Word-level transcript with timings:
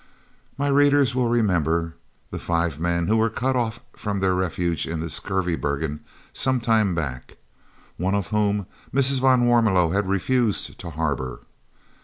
My 0.57 0.67
readers 0.67 1.13
will 1.13 1.29
remember 1.29 1.93
the 2.31 2.39
five 2.39 2.79
men 2.79 3.05
who 3.05 3.17
were 3.17 3.29
cut 3.29 3.55
off 3.55 3.79
from 3.95 4.17
their 4.17 4.33
refuge 4.33 4.87
in 4.87 4.99
the 4.99 5.11
Skurvebergen 5.11 5.99
some 6.33 6.59
time 6.59 6.95
back, 6.95 7.37
and 7.99 8.03
one 8.03 8.15
of 8.15 8.29
whom 8.29 8.65
Mrs. 8.91 9.21
van 9.21 9.45
Warmelo 9.45 9.91
had 9.93 10.09
refused 10.09 10.79
to 10.79 10.89
harbour. 10.89 11.41